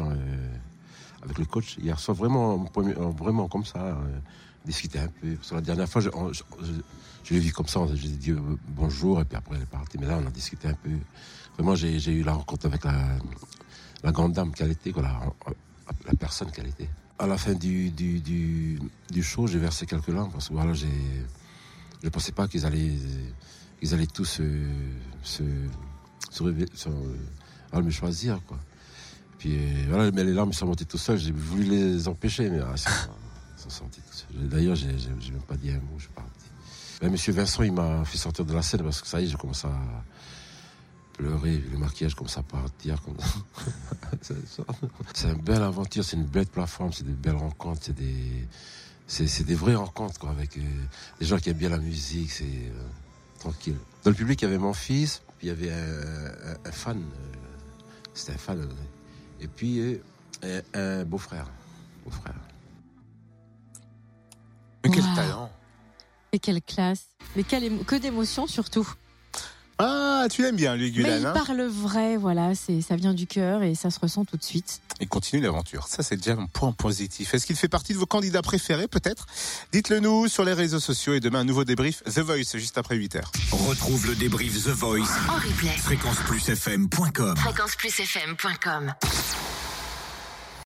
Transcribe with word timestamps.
Euh, 0.00 0.56
avec 1.24 1.38
le 1.38 1.44
coach 1.44 1.76
hier 1.78 1.98
soir, 2.00 2.16
vraiment, 2.16 2.66
euh, 2.76 2.92
vraiment 3.16 3.46
comme 3.46 3.64
ça, 3.64 3.78
euh, 3.78 3.94
discuter 4.64 4.98
un 4.98 5.06
peu. 5.06 5.36
Parce 5.36 5.52
la 5.52 5.60
dernière 5.60 5.88
fois, 5.88 6.00
je, 6.00 6.10
l'ai 7.30 7.38
vu 7.38 7.52
comme 7.52 7.68
ça, 7.68 7.80
j'ai 7.94 8.08
dit 8.08 8.34
bonjour, 8.66 9.20
et 9.20 9.24
puis 9.24 9.36
après 9.36 9.54
elle 9.54 9.62
est 9.62 9.66
partie. 9.66 9.98
Mais 9.98 10.06
là, 10.06 10.18
on 10.20 10.26
a 10.26 10.30
discuté 10.30 10.66
un 10.66 10.74
peu. 10.74 10.90
Vraiment, 11.56 11.76
j'ai 11.76 12.12
eu 12.12 12.24
la 12.24 12.32
rencontre 12.32 12.66
avec 12.66 12.82
la, 12.84 14.10
grande 14.10 14.32
dame 14.32 14.50
qu'elle 14.52 14.72
était, 14.72 14.90
quoi, 14.90 15.02
la, 15.02 15.20
la 16.06 16.14
personne 16.14 16.50
qu'elle 16.50 16.66
était. 16.66 16.88
À 17.20 17.28
la 17.28 17.36
fin 17.36 17.54
du, 17.54 17.90
du, 17.90 18.18
du, 18.18 19.22
show, 19.22 19.46
j'ai 19.46 19.60
versé 19.60 19.86
quelques 19.86 20.08
larmes 20.08 20.32
parce 20.32 20.48
que 20.48 20.54
voilà, 20.54 20.72
j'ai, 20.72 20.88
je 22.00 22.06
ne 22.06 22.10
pensais 22.10 22.32
pas 22.32 22.48
qu'ils 22.48 22.66
allaient, 22.66 22.96
ils 23.80 23.94
allaient 23.94 24.06
tous 24.08 24.24
se, 24.24 24.42
se, 25.22 25.44
se, 26.30 26.66
se 26.74 26.88
me 27.80 27.90
choisir. 27.90 28.40
Quoi. 28.48 28.58
Puis 29.42 29.58
voilà, 29.88 30.12
mais 30.12 30.22
les 30.22 30.32
larmes 30.32 30.52
sont 30.52 30.66
montées 30.66 30.84
tout 30.84 30.98
seul. 30.98 31.18
J'ai 31.18 31.32
voulu 31.32 31.64
les 31.64 32.06
empêcher, 32.06 32.48
mais 32.48 32.60
ah, 32.60 32.76
sont, 32.76 33.70
sont 33.70 33.84
tout 33.86 34.00
seuls. 34.12 34.48
D'ailleurs, 34.48 34.76
j'ai, 34.76 34.96
j'ai, 34.96 35.32
même 35.32 35.42
pas 35.42 35.56
dit 35.56 35.70
un 35.70 35.80
mot, 35.80 35.98
je 35.98 36.04
suis. 36.04 36.12
Mais 37.02 37.10
Monsieur 37.10 37.32
Vincent, 37.32 37.64
il 37.64 37.72
m'a 37.72 38.04
fait 38.04 38.18
sortir 38.18 38.44
de 38.44 38.54
la 38.54 38.62
scène 38.62 38.84
parce 38.84 39.00
que 39.00 39.08
ça 39.08 39.20
y 39.20 39.24
est, 39.24 39.26
j'ai 39.26 39.36
commencé 39.36 39.66
à 39.66 40.04
pleurer, 41.14 41.60
le 41.72 41.76
maquillage 41.76 42.14
comme 42.14 42.28
ça 42.28 42.38
à 42.40 42.42
partir. 42.44 43.02
C'est 45.12 45.28
une 45.28 45.40
belle 45.40 45.62
aventure, 45.62 46.04
c'est 46.04 46.16
une 46.16 46.26
belle 46.26 46.46
plateforme, 46.46 46.92
c'est 46.92 47.04
des 47.04 47.12
belles 47.12 47.34
rencontres, 47.34 47.80
c'est 49.08 49.44
des, 49.44 49.54
vraies 49.56 49.74
rencontres 49.74 50.24
avec 50.28 50.56
euh, 50.56 50.60
des 51.18 51.26
gens 51.26 51.38
qui 51.38 51.50
aiment 51.50 51.56
bien 51.56 51.70
la 51.70 51.78
musique, 51.78 52.30
c'est 52.30 52.44
euh, 52.44 52.86
tranquille. 53.40 53.76
Dans 54.04 54.10
le 54.10 54.16
public, 54.16 54.40
il 54.40 54.44
y 54.44 54.48
avait 54.48 54.58
mon 54.58 54.72
fils, 54.72 55.20
puis 55.38 55.48
il 55.48 55.50
y 55.50 55.52
avait 55.52 55.72
un, 55.72 56.70
fan, 56.70 56.98
euh, 56.98 57.36
c'était 58.14 58.34
un 58.34 58.38
fan, 58.38 58.68
et 59.42 59.48
puis 59.48 60.00
un, 60.42 60.60
un 60.74 61.04
beau-frère, 61.04 61.46
beau-frère. 62.04 62.34
Mais 64.84 64.90
quel 64.90 65.04
wow. 65.04 65.14
talent 65.14 65.50
Et 66.32 66.38
quelle 66.38 66.62
classe 66.62 67.06
Mais 67.36 67.42
quelle 67.42 67.84
que 67.84 67.96
d'émotions 67.96 68.46
surtout 68.46 68.88
ah, 70.22 70.28
tu 70.28 70.42
l'aimes 70.42 70.56
bien, 70.56 70.76
lui, 70.76 70.92
Gulan. 70.92 71.08
Mais 71.08 71.20
il 71.20 71.26
hein 71.26 71.32
parle 71.32 71.62
vrai, 71.62 72.16
voilà, 72.16 72.54
c'est, 72.54 72.80
ça 72.80 72.96
vient 72.96 73.14
du 73.14 73.26
cœur 73.26 73.62
et 73.62 73.74
ça 73.74 73.90
se 73.90 73.98
ressent 73.98 74.24
tout 74.24 74.36
de 74.36 74.42
suite. 74.42 74.80
Et 75.00 75.06
continue 75.06 75.42
l'aventure. 75.42 75.88
Ça, 75.88 76.02
c'est 76.02 76.16
déjà 76.16 76.32
un 76.32 76.46
point 76.46 76.72
positif. 76.72 77.34
Est-ce 77.34 77.46
qu'il 77.46 77.56
fait 77.56 77.68
partie 77.68 77.92
de 77.92 77.98
vos 77.98 78.06
candidats 78.06 78.42
préférés, 78.42 78.88
peut-être 78.88 79.26
Dites-le 79.72 80.00
nous 80.00 80.28
sur 80.28 80.44
les 80.44 80.52
réseaux 80.52 80.80
sociaux 80.80 81.14
et 81.14 81.20
demain, 81.20 81.40
un 81.40 81.44
nouveau 81.44 81.64
débrief 81.64 82.02
The 82.04 82.20
Voice, 82.20 82.56
juste 82.56 82.78
après 82.78 82.96
8 82.96 83.16
h 83.16 83.22
Retrouve 83.68 84.06
le 84.06 84.14
débrief 84.14 84.64
The 84.64 84.68
Voice 84.68 85.00
en 85.28 85.34
replay. 85.34 85.76
fréquenceplusfm.com. 85.78 87.36
Fréquenceplusfm.com. 87.36 88.94